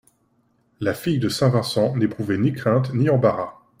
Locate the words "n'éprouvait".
1.95-2.39